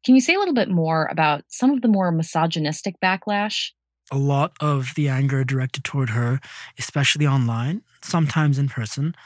Can 0.04 0.14
you 0.14 0.20
say 0.20 0.34
a 0.34 0.38
little 0.38 0.54
bit 0.54 0.68
more 0.68 1.06
about 1.06 1.44
some 1.48 1.72
of 1.72 1.82
the 1.82 1.88
more 1.88 2.12
misogynistic 2.12 2.94
backlash? 3.02 3.70
A 4.12 4.18
lot 4.18 4.52
of 4.60 4.94
the 4.94 5.08
anger 5.08 5.42
directed 5.42 5.82
toward 5.82 6.10
her, 6.10 6.40
especially 6.78 7.26
online, 7.26 7.82
sometimes 8.02 8.56
in 8.56 8.68
person, 8.68 9.16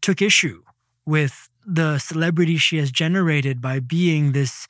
took 0.00 0.22
issue 0.22 0.62
with 1.04 1.48
the 1.66 1.98
celebrity 1.98 2.56
she 2.56 2.76
has 2.76 2.92
generated 2.92 3.60
by 3.60 3.80
being 3.80 4.32
this 4.32 4.68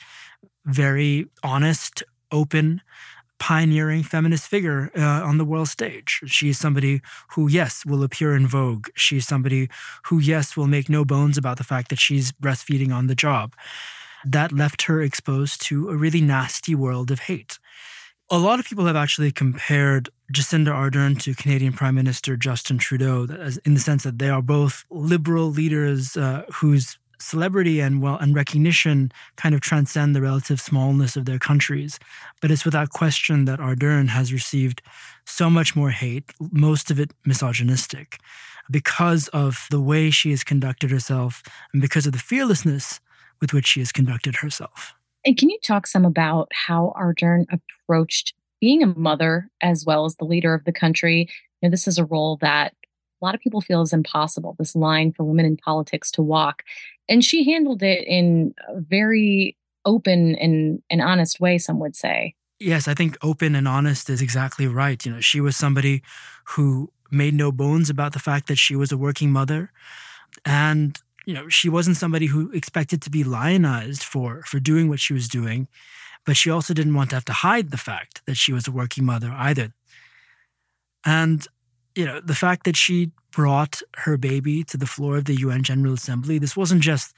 very 0.65 1.27
honest, 1.43 2.03
open, 2.33 2.81
pioneering 3.39 4.03
feminist 4.03 4.47
figure 4.49 4.91
uh, 4.97 5.01
on 5.01 5.39
the 5.39 5.45
world 5.45 5.69
stage. 5.69 6.21
She's 6.27 6.59
somebody 6.59 7.01
who, 7.31 7.49
yes, 7.49 7.85
will 7.87 8.03
appear 8.03 8.35
in 8.35 8.47
Vogue. 8.47 8.89
She's 8.95 9.27
somebody 9.27 9.69
who, 10.07 10.19
yes, 10.19 10.57
will 10.57 10.67
make 10.67 10.89
no 10.89 11.05
bones 11.05 11.39
about 11.39 11.57
the 11.57 11.65
fact 11.65 11.89
that 11.91 11.99
she's 11.99 12.33
breastfeeding 12.33 12.93
on 12.93 13.07
the 13.07 13.15
job. 13.15 13.55
That 14.25 14.53
left 14.53 14.83
her 14.83 15.01
exposed 15.01 15.63
to 15.63 15.89
a 15.91 15.97
really 15.97 16.21
nasty 16.21 16.75
world 16.75 17.11
of 17.11 17.21
hate. 17.21 17.59
A 18.31 18.39
lot 18.39 18.61
of 18.61 18.67
people 18.67 18.85
have 18.87 18.97
actually 18.97 19.33
compared 19.33 20.11
Jacinda 20.33 20.69
Ardern 20.69 21.19
to 21.23 21.35
Canadian 21.35 21.73
Prime 21.73 21.95
Minister 21.95 22.37
Justin 22.37 22.77
Trudeau, 22.77 23.27
in 23.65 23.75
the 23.75 23.81
sense 23.81 24.03
that 24.03 24.19
they 24.19 24.29
are 24.29 24.43
both 24.43 24.85
liberal 24.91 25.51
leaders 25.51 26.17
uh, 26.17 26.45
whose 26.53 26.99
celebrity 27.21 27.81
and 27.81 28.03
well 28.03 28.17
and 28.17 28.35
recognition 28.35 29.13
kind 29.37 29.55
of 29.55 29.61
transcend 29.61 30.15
the 30.15 30.23
relative 30.23 30.61
smallness 30.61 31.17
of 31.17 31.25
their 31.25 31.39
countries. 31.39 31.99
But 32.41 32.51
it's 32.51 32.65
without 32.65 32.91
question 32.91 33.45
that 33.47 33.59
Ardern 33.59 34.09
has 34.09 34.33
received 34.33 34.83
so 35.25 35.51
much 35.51 35.77
more 35.77 35.91
hate, 35.91 36.33
most 36.53 36.91
of 36.91 36.99
it 36.99 37.13
misogynistic, 37.25 38.19
because 38.71 39.29
of 39.29 39.67
the 39.71 39.81
way 39.81 40.11
she 40.11 40.31
has 40.31 40.45
conducted 40.45 40.91
herself 40.91 41.43
and 41.73 41.83
because 41.83 42.07
of 42.07 42.13
the 42.13 42.19
fearlessness 42.19 43.01
with 43.41 43.53
which 43.53 43.67
she 43.67 43.81
has 43.81 43.93
conducted 43.93 44.37
herself. 44.37 44.95
And 45.25 45.37
can 45.37 45.51
you 45.51 45.59
talk 45.63 45.87
some 45.87 46.05
about 46.05 46.51
how 46.53 46.95
Ardern 46.99 47.47
approached 47.51 48.35
being 48.61 48.83
a 48.83 48.87
mother 48.87 49.49
as 49.61 49.85
well 49.85 50.05
as 50.05 50.17
the 50.17 50.25
leader 50.25 50.55
of 50.55 50.65
the 50.65 50.73
country? 50.73 51.29
You 51.61 51.69
know, 51.69 51.71
this 51.71 51.89
is 51.89 51.99
a 51.99 52.05
role 52.05 52.39
that 52.41 52.75
a 53.21 53.25
lot 53.25 53.35
of 53.35 53.41
people 53.41 53.61
feel 53.61 53.83
is 53.83 53.93
impossible, 53.93 54.55
this 54.59 54.77
line 54.77 55.13
for 55.13 55.25
women 55.25 55.45
in 55.45 55.57
politics 55.57 56.11
to 56.13 56.23
walk. 56.23 56.63
And 57.09 57.25
she 57.25 57.51
handled 57.51 57.83
it 57.83 58.05
in 58.07 58.55
a 58.69 58.81
very 58.81 59.57
open 59.85 60.37
and, 60.37 60.83
and 60.91 61.01
honest 61.01 61.41
way, 61.41 61.59
some 61.59 61.79
would 61.81 61.97
say. 61.97 62.35
Yes, 62.61 62.89
I 62.89 62.95
think 62.95 63.17
open 63.23 63.55
and 63.55 63.69
honest 63.69 64.11
is 64.11 64.21
exactly 64.21 64.67
right. 64.67 65.05
You 65.05 65.13
know, 65.13 65.21
she 65.21 65.41
was 65.41 65.57
somebody 65.57 66.03
who 66.45 66.91
made 67.11 67.35
no 67.35 67.53
bones 67.53 67.89
about 67.89 68.13
the 68.13 68.19
fact 68.19 68.49
that 68.49 68.59
she 68.59 68.77
was 68.77 68.93
a 68.93 68.97
working 68.97 69.31
mother. 69.31 69.73
And, 70.45 70.99
you 71.25 71.35
know, 71.35 71.49
she 71.49 71.69
wasn't 71.69 71.97
somebody 71.97 72.27
who 72.27 72.51
expected 72.53 73.01
to 73.03 73.11
be 73.11 73.25
lionized 73.25 74.03
for 74.03 74.43
for 74.43 74.61
doing 74.61 74.89
what 74.89 75.01
she 75.01 75.15
was 75.15 75.29
doing, 75.29 75.69
but 76.27 76.37
she 76.37 76.51
also 76.51 76.75
didn't 76.75 76.95
want 76.95 77.11
to 77.11 77.17
have 77.17 77.25
to 77.27 77.33
hide 77.33 77.71
the 77.71 77.77
fact 77.77 78.23
that 78.27 78.37
she 78.37 78.53
was 78.53 78.67
a 78.67 78.73
working 78.73 79.05
mother 79.05 79.33
either. 79.37 79.73
And 81.05 81.47
you 81.99 82.07
know, 82.07 82.21
the 82.21 82.35
fact 82.37 82.63
that 82.63 82.77
she 82.77 83.11
brought 83.33 83.83
her 83.97 84.17
baby 84.17 84.63
to 84.63 84.77
the 84.77 84.87
floor 84.87 85.17
of 85.17 85.25
the 85.25 85.41
UN 85.41 85.65
General 85.65 85.95
Assembly, 85.95 86.39
this 86.39 86.57
wasn't 86.57 86.81
just 86.81 87.13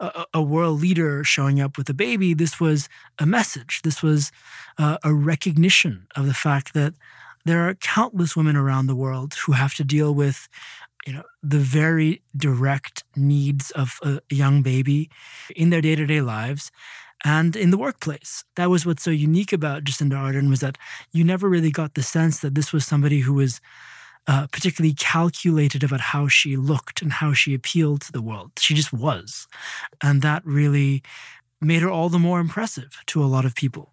a, 0.00 0.24
a 0.32 0.42
world 0.42 0.80
leader 0.80 1.22
showing 1.22 1.60
up 1.60 1.76
with 1.76 1.86
a 1.90 1.94
baby. 1.94 2.32
This 2.32 2.58
was 2.58 2.88
a 3.18 3.26
message. 3.26 3.82
This 3.84 4.02
was 4.02 4.32
uh, 4.78 4.96
a 5.04 5.12
recognition 5.12 6.06
of 6.16 6.24
the 6.24 6.32
fact 6.32 6.72
that 6.72 6.94
there 7.44 7.68
are 7.68 7.74
countless 7.74 8.34
women 8.34 8.56
around 8.56 8.86
the 8.86 8.96
world 8.96 9.34
who 9.34 9.52
have 9.52 9.74
to 9.74 9.84
deal 9.84 10.14
with 10.14 10.48
you 11.06 11.12
know 11.12 11.24
the 11.42 11.58
very 11.58 12.22
direct 12.34 13.04
needs 13.16 13.70
of 13.72 13.98
a 14.02 14.22
young 14.30 14.62
baby 14.62 15.10
in 15.54 15.68
their 15.70 15.82
day-to-day 15.82 16.22
lives 16.22 16.72
and 17.24 17.54
in 17.54 17.70
the 17.70 17.78
workplace. 17.78 18.44
That 18.56 18.70
was 18.70 18.86
what's 18.86 19.02
so 19.02 19.10
unique 19.10 19.52
about 19.52 19.84
Jacinda 19.84 20.16
Ardern 20.16 20.48
was 20.48 20.60
that 20.60 20.78
you 21.10 21.22
never 21.22 21.50
really 21.50 21.70
got 21.70 21.94
the 21.94 22.02
sense 22.02 22.40
that 22.40 22.54
this 22.54 22.72
was 22.72 22.86
somebody 22.86 23.20
who 23.20 23.34
was 23.34 23.60
uh, 24.26 24.46
particularly 24.52 24.94
calculated 24.94 25.82
about 25.82 26.00
how 26.00 26.28
she 26.28 26.56
looked 26.56 27.02
and 27.02 27.14
how 27.14 27.32
she 27.32 27.54
appealed 27.54 28.02
to 28.02 28.12
the 28.12 28.22
world. 28.22 28.52
She 28.58 28.74
just 28.74 28.92
was. 28.92 29.46
And 30.02 30.22
that 30.22 30.44
really 30.44 31.02
made 31.60 31.82
her 31.82 31.90
all 31.90 32.08
the 32.08 32.18
more 32.18 32.40
impressive 32.40 33.00
to 33.06 33.22
a 33.22 33.26
lot 33.26 33.44
of 33.44 33.54
people. 33.54 33.92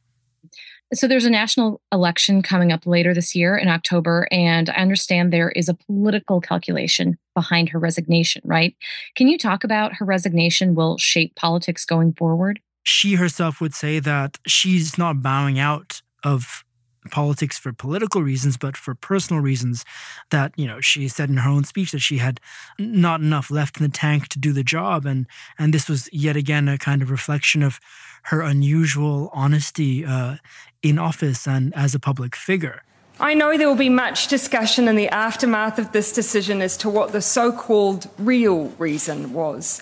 So 0.92 1.08
there's 1.08 1.26
a 1.26 1.30
national 1.30 1.82
election 1.92 2.42
coming 2.42 2.72
up 2.72 2.88
later 2.88 3.14
this 3.14 3.36
year 3.36 3.56
in 3.56 3.68
October, 3.68 4.28
and 4.32 4.72
I 4.72 4.74
understand 4.74 5.32
there 5.32 5.52
is 5.52 5.70
a 5.70 5.76
political 5.76 6.42
calculation 6.42 7.16
behind 7.36 7.70
her 7.70 7.78
resignation, 7.78 8.42
right? 8.44 8.76
Can 9.14 9.28
you 9.28 9.38
talk 9.38 9.64
about 9.64 9.94
her 9.94 10.06
resignation 10.06 10.74
will 10.74 10.98
shape 10.98 11.36
politics 11.36 11.86
going 11.86 12.14
forward? 12.14 12.60
She 12.82 13.16
herself 13.16 13.62
would 13.62 13.76
say 13.76 14.00
that 14.00 14.40
she's 14.48 14.98
not 14.98 15.22
bowing 15.22 15.60
out 15.60 16.02
of 16.24 16.64
politics 17.12 17.58
for 17.58 17.74
political 17.74 18.22
reasons, 18.22 18.58
but 18.58 18.78
for 18.78 18.96
personal 18.96 19.42
reasons. 19.42 19.86
That, 20.32 20.54
you 20.58 20.68
know, 20.68 20.82
she 20.82 21.08
said 21.08 21.30
in 21.30 21.38
her 21.38 21.50
own 21.50 21.64
speech 21.64 21.92
that 21.92 22.00
she 22.00 22.18
had 22.18 22.40
not 22.78 23.22
enough 23.22 23.50
left 23.52 23.78
in 23.78 23.84
the 23.84 23.92
tank 23.92 24.28
to 24.30 24.40
do 24.40 24.54
the 24.54 24.64
job. 24.64 25.06
And, 25.06 25.28
and 25.58 25.74
this 25.74 25.90
was 25.90 26.10
yet 26.12 26.36
again 26.36 26.68
a 26.68 26.78
kind 26.78 27.02
of 27.02 27.10
reflection 27.10 27.64
of 27.64 27.80
her 28.24 28.42
unusual 28.42 29.30
honesty 29.34 30.06
uh, 30.06 30.36
in 30.82 31.00
office 31.00 31.48
and 31.48 31.74
as 31.76 31.96
a 31.96 32.00
public 32.00 32.36
figure. 32.36 32.84
I 33.20 33.34
know 33.34 33.58
there 33.58 33.68
will 33.68 33.76
be 33.76 33.90
much 33.90 34.28
discussion 34.28 34.88
in 34.88 34.96
the 34.96 35.10
aftermath 35.10 35.78
of 35.78 35.92
this 35.92 36.14
decision 36.14 36.62
as 36.62 36.78
to 36.78 36.90
what 36.90 37.12
the 37.12 37.22
so 37.22 37.52
called 37.52 38.10
real 38.18 38.68
reason 38.78 39.34
was. 39.34 39.82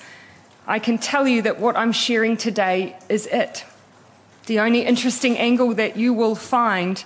I 0.66 0.80
can 0.80 0.98
tell 0.98 1.28
you 1.28 1.44
that 1.44 1.60
what 1.60 1.78
I'm 1.78 1.92
sharing 1.92 2.36
today 2.36 2.98
is 3.10 3.28
it. 3.28 3.64
The 4.48 4.62
only 4.62 4.86
interesting 4.86 5.38
angle 5.38 5.74
that 5.74 5.98
you 5.98 6.14
will 6.14 6.34
find 6.34 7.04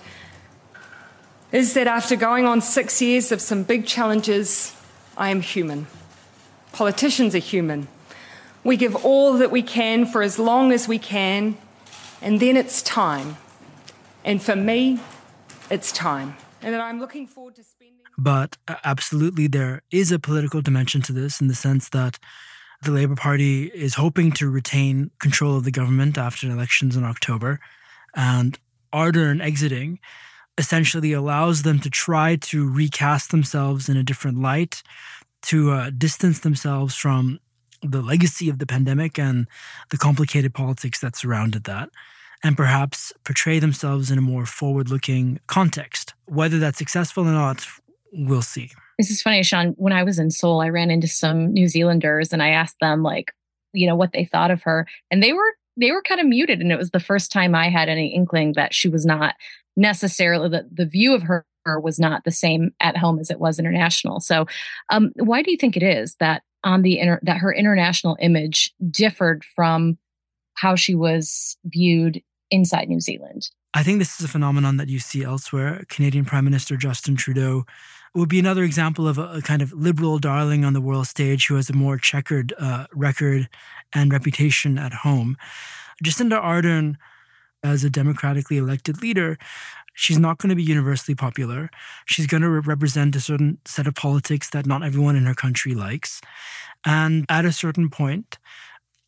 is 1.50 1.74
that 1.74 1.88
after 1.88 2.14
going 2.14 2.46
on 2.46 2.60
six 2.60 3.02
years 3.02 3.32
of 3.32 3.40
some 3.40 3.64
big 3.64 3.84
challenges, 3.84 4.74
I 5.16 5.30
am 5.30 5.40
human. 5.40 5.88
Politicians 6.72 7.34
are 7.34 7.38
human. 7.38 7.88
We 8.62 8.76
give 8.76 8.94
all 9.04 9.34
that 9.38 9.50
we 9.50 9.60
can 9.60 10.06
for 10.06 10.22
as 10.22 10.38
long 10.38 10.70
as 10.72 10.86
we 10.86 11.00
can, 11.00 11.56
and 12.20 12.38
then 12.38 12.56
it's 12.56 12.80
time. 12.80 13.36
And 14.24 14.40
for 14.40 14.54
me, 14.54 15.00
it's 15.68 15.90
time. 15.90 16.36
And 16.62 16.76
I'm 16.76 17.00
looking 17.00 17.26
forward 17.26 17.56
to 17.56 17.64
spending. 17.64 17.96
But 18.16 18.56
uh, 18.68 18.76
absolutely, 18.84 19.48
there 19.48 19.82
is 19.90 20.12
a 20.12 20.20
political 20.20 20.62
dimension 20.62 21.02
to 21.02 21.12
this 21.12 21.40
in 21.40 21.48
the 21.48 21.56
sense 21.56 21.88
that 21.88 22.20
the 22.82 22.90
Labour 22.90 23.14
Party 23.14 23.66
is 23.66 23.94
hoping 23.94 24.32
to 24.32 24.50
retain 24.50 25.10
control 25.20 25.56
of 25.56 25.64
the 25.64 25.70
government 25.70 26.18
after 26.18 26.50
elections 26.50 26.96
in 26.96 27.04
October. 27.04 27.60
And 28.14 28.58
Ardern 28.92 29.40
exiting 29.40 30.00
essentially 30.58 31.12
allows 31.12 31.62
them 31.62 31.78
to 31.80 31.88
try 31.88 32.36
to 32.36 32.68
recast 32.68 33.30
themselves 33.30 33.88
in 33.88 33.96
a 33.96 34.02
different 34.02 34.40
light, 34.40 34.82
to 35.42 35.70
uh, 35.70 35.90
distance 35.90 36.40
themselves 36.40 36.94
from 36.94 37.40
the 37.82 38.02
legacy 38.02 38.48
of 38.48 38.58
the 38.58 38.66
pandemic 38.66 39.18
and 39.18 39.46
the 39.90 39.98
complicated 39.98 40.52
politics 40.52 41.00
that 41.00 41.16
surrounded 41.16 41.64
that, 41.64 41.88
and 42.44 42.56
perhaps 42.56 43.12
portray 43.24 43.58
themselves 43.58 44.10
in 44.10 44.18
a 44.18 44.22
more 44.22 44.44
forward 44.44 44.90
looking 44.90 45.40
context. 45.46 46.14
Whether 46.26 46.58
that's 46.58 46.78
successful 46.78 47.26
or 47.26 47.32
not, 47.32 47.66
we'll 48.12 48.42
see. 48.42 48.70
This 49.02 49.10
is 49.10 49.20
funny, 49.20 49.40
Ishan. 49.40 49.74
When 49.78 49.92
I 49.92 50.04
was 50.04 50.20
in 50.20 50.30
Seoul, 50.30 50.60
I 50.60 50.68
ran 50.68 50.88
into 50.88 51.08
some 51.08 51.52
New 51.52 51.66
Zealanders 51.66 52.32
and 52.32 52.40
I 52.40 52.50
asked 52.50 52.76
them, 52.80 53.02
like, 53.02 53.32
you 53.72 53.84
know, 53.84 53.96
what 53.96 54.12
they 54.12 54.24
thought 54.24 54.52
of 54.52 54.62
her. 54.62 54.86
And 55.10 55.20
they 55.20 55.32
were 55.32 55.56
they 55.76 55.90
were 55.90 56.02
kind 56.02 56.20
of 56.20 56.26
muted. 56.28 56.60
And 56.60 56.70
it 56.70 56.78
was 56.78 56.92
the 56.92 57.00
first 57.00 57.32
time 57.32 57.52
I 57.52 57.68
had 57.68 57.88
any 57.88 58.14
inkling 58.14 58.52
that 58.52 58.72
she 58.72 58.88
was 58.88 59.04
not 59.04 59.34
necessarily 59.76 60.48
that 60.50 60.76
the 60.76 60.86
view 60.86 61.14
of 61.14 61.24
her 61.24 61.44
was 61.80 61.98
not 61.98 62.22
the 62.22 62.30
same 62.30 62.70
at 62.78 62.96
home 62.96 63.18
as 63.18 63.28
it 63.28 63.40
was 63.40 63.58
international. 63.58 64.20
So, 64.20 64.46
um, 64.90 65.10
why 65.16 65.42
do 65.42 65.50
you 65.50 65.56
think 65.56 65.76
it 65.76 65.82
is 65.82 66.14
that 66.20 66.44
on 66.62 66.82
the 66.82 67.00
inter- 67.00 67.18
that 67.22 67.38
her 67.38 67.52
international 67.52 68.16
image 68.20 68.72
differed 68.88 69.44
from 69.44 69.98
how 70.54 70.76
she 70.76 70.94
was 70.94 71.56
viewed 71.64 72.22
inside 72.52 72.88
New 72.88 73.00
Zealand. 73.00 73.50
I 73.74 73.82
think 73.82 73.98
this 73.98 74.20
is 74.20 74.26
a 74.26 74.28
phenomenon 74.28 74.76
that 74.76 74.88
you 74.88 75.00
see 75.00 75.24
elsewhere. 75.24 75.82
Canadian 75.88 76.24
Prime 76.24 76.44
Minister 76.44 76.76
Justin 76.76 77.16
Trudeau 77.16 77.64
would 78.14 78.28
be 78.28 78.38
another 78.38 78.62
example 78.62 79.08
of 79.08 79.18
a, 79.18 79.34
a 79.34 79.42
kind 79.42 79.62
of 79.62 79.72
liberal 79.72 80.18
darling 80.18 80.64
on 80.64 80.72
the 80.72 80.80
world 80.80 81.06
stage 81.06 81.46
who 81.46 81.56
has 81.56 81.70
a 81.70 81.74
more 81.74 81.96
checkered 81.96 82.52
uh, 82.58 82.86
record 82.92 83.48
and 83.94 84.12
reputation 84.12 84.78
at 84.78 84.92
home. 84.92 85.36
Jacinda 86.04 86.42
Ardern, 86.42 86.96
as 87.62 87.84
a 87.84 87.90
democratically 87.90 88.58
elected 88.58 89.00
leader, 89.00 89.38
she's 89.94 90.18
not 90.18 90.38
going 90.38 90.50
to 90.50 90.56
be 90.56 90.62
universally 90.62 91.14
popular. 91.14 91.70
She's 92.06 92.26
going 92.26 92.42
to 92.42 92.50
represent 92.50 93.16
a 93.16 93.20
certain 93.20 93.58
set 93.64 93.86
of 93.86 93.94
politics 93.94 94.50
that 94.50 94.66
not 94.66 94.82
everyone 94.82 95.16
in 95.16 95.26
her 95.26 95.34
country 95.34 95.74
likes. 95.74 96.20
And 96.84 97.24
at 97.28 97.44
a 97.44 97.52
certain 97.52 97.88
point, 97.88 98.38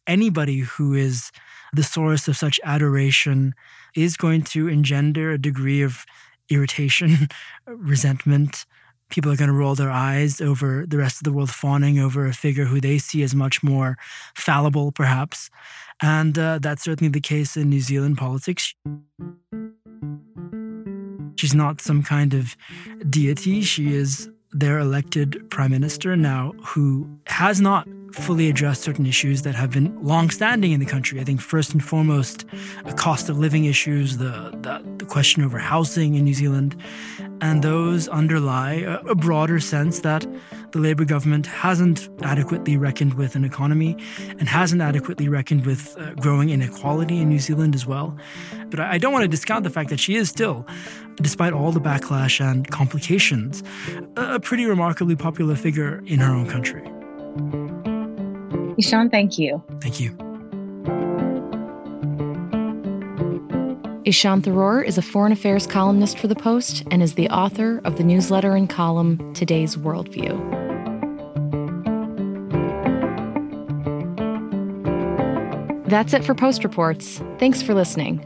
anybody 0.07 0.61
who 0.61 0.95
is 0.95 1.31
the 1.73 1.83
source 1.83 2.29
of 2.29 2.37
such 2.37 2.61
adoration 2.63 3.55
is 3.97 4.17
going 4.17 4.43
to 4.43 4.69
engender 4.69 5.33
a 5.33 5.39
degree 5.39 5.83
of 5.83 6.05
irritation, 6.49 7.29
resentment. 7.67 8.65
People 9.15 9.31
are 9.31 9.37
going 9.37 9.47
to 9.47 9.55
roll 9.55 9.77
their 9.77 9.93
eyes 9.93 10.41
over 10.41 10.85
the 10.89 10.99
rest 10.99 11.19
of 11.19 11.23
the 11.23 11.31
world 11.31 11.49
fawning 11.49 12.01
over 12.01 12.27
a 12.27 12.33
figure 12.33 12.65
who 12.65 12.81
they 12.81 12.99
see 12.99 13.23
as 13.23 13.33
much 13.33 13.63
more 13.63 13.97
fallible, 14.35 14.91
perhaps. 14.91 15.51
And 16.03 16.37
uh, 16.37 16.59
that's 16.61 16.83
certainly 16.83 17.13
the 17.13 17.21
case 17.21 17.57
in 17.57 17.71
New 17.71 17.81
Zealand 17.81 18.19
politics. 18.19 18.75
She's 21.37 21.55
not 21.55 21.81
some 21.81 22.03
kind 22.03 22.35
of 22.35 22.57
deity. 23.09 23.63
She 23.63 23.95
is 23.95 24.29
their 24.55 24.79
elected 24.79 25.51
prime 25.51 25.73
minister 25.73 26.17
now 26.17 26.53
who 26.65 27.09
has 27.27 27.61
not 27.61 27.89
fully 28.13 28.49
addressed 28.49 28.83
certain 28.83 29.07
issues 29.07 29.43
that 29.43 29.57
have 29.57 29.73
been 29.73 30.01
long-standing 30.01 30.71
in 30.71 30.79
the 30.79 30.87
country. 30.87 31.21
I 31.21 31.25
think 31.25 31.41
first 31.41 31.73
and 31.73 31.85
foremost, 31.85 32.45
the 32.87 32.93
cost 32.93 33.29
of 33.29 33.37
living 33.37 33.65
issues, 33.65 34.19
the, 34.19 34.51
the, 34.63 34.81
the 34.99 35.05
question 35.05 35.43
over 35.43 35.59
housing 35.59 36.15
in 36.15 36.25
New 36.25 36.35
Zealand, 36.35 36.77
and 37.41 37.63
those 37.63 38.07
underlie 38.07 38.75
a, 38.75 38.99
a 39.01 39.17
broader 39.17 39.59
sense 39.59 40.01
that 40.01 40.25
the 40.75 40.81
Labour 40.81 41.05
government 41.05 41.47
hasn't 41.47 42.09
adequately 42.23 42.77
reckoned 42.77 43.15
with 43.15 43.37
an 43.37 43.45
economy 43.45 43.97
and 44.41 44.49
hasn't 44.49 44.83
adequately 44.83 45.29
reckoned 45.29 45.65
with 45.65 45.97
uh, 45.97 46.15
growing 46.15 46.51
inequality 46.51 47.21
in 47.21 47.29
New 47.29 47.39
Zealand 47.39 47.77
as 47.77 47.87
well. 47.87 48.17
But 48.71 48.81
I, 48.81 48.95
I 48.95 48.99
don't 48.99 49.13
want 49.13 49.23
to 49.23 49.29
discount 49.29 49.63
the 49.63 49.71
fact 49.71 49.89
that 49.91 50.01
she 50.01 50.17
is 50.17 50.29
still, 50.29 50.67
despite 51.23 51.53
all 51.53 51.71
the 51.71 51.81
backlash 51.81 52.41
and 52.45 52.69
complications, 52.69 53.63
a, 54.17 54.35
a 54.35 54.41
pretty 54.41 54.67
remarkably 54.67 55.15
popular 55.15 55.55
figure 55.55 56.03
in 56.07 56.19
her 56.19 56.35
own 56.35 56.49
country. 56.49 56.83
Ishan, 58.77 59.11
thank 59.11 59.39
you. 59.39 59.63
Thank 59.81 60.01
you. 60.01 60.11
Ishan 64.05 64.43
Tharoor 64.43 64.85
is 64.85 64.99
a 64.99 65.03
foreign 65.03 65.31
affairs 65.31 65.69
columnist 65.69 66.19
for 66.19 66.27
The 66.27 66.35
Post 66.35 66.83
and 66.91 67.01
is 67.01 67.15
the 67.15 67.29
author 67.31 67.81
of 67.85 67.97
the 67.97 68.03
newsletter 68.03 68.57
and 68.57 68.69
column 68.69 69.33
Today's 69.35 69.77
Worldview. 69.77 70.64
That's 75.95 76.13
it 76.13 76.25
for 76.25 76.35
Post 76.35 76.65
Reports. 76.65 77.23
Thanks 77.39 77.63
for 77.63 77.73
listening. 77.73 78.19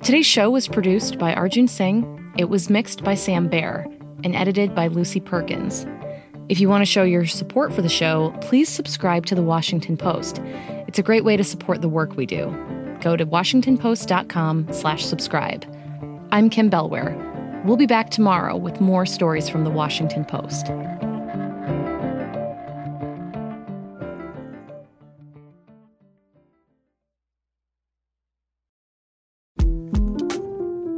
Today's 0.00 0.26
show 0.26 0.48
was 0.48 0.68
produced 0.68 1.18
by 1.18 1.34
Arjun 1.34 1.66
Singh, 1.66 2.32
it 2.38 2.48
was 2.48 2.70
mixed 2.70 3.02
by 3.02 3.16
Sam 3.16 3.48
Bair, 3.48 3.84
and 4.22 4.36
edited 4.36 4.76
by 4.76 4.86
Lucy 4.86 5.18
Perkins. 5.18 5.84
If 6.48 6.60
you 6.60 6.68
want 6.68 6.82
to 6.82 6.86
show 6.86 7.02
your 7.02 7.26
support 7.26 7.72
for 7.72 7.82
the 7.82 7.88
show, 7.88 8.32
please 8.42 8.68
subscribe 8.68 9.26
to 9.26 9.34
the 9.34 9.42
Washington 9.42 9.96
Post. 9.96 10.40
It's 10.86 11.00
a 11.00 11.02
great 11.02 11.24
way 11.24 11.36
to 11.36 11.42
support 11.42 11.82
the 11.82 11.88
work 11.88 12.16
we 12.16 12.26
do. 12.26 12.46
Go 13.00 13.16
to 13.16 13.26
washingtonpost.com/slash-subscribe. 13.26 15.64
I'm 16.30 16.48
Kim 16.48 16.70
Bellware. 16.70 17.64
We'll 17.64 17.76
be 17.76 17.86
back 17.86 18.10
tomorrow 18.10 18.56
with 18.56 18.80
more 18.80 19.04
stories 19.04 19.48
from 19.48 19.64
the 19.64 19.70
Washington 19.70 20.24
Post. 20.24 20.70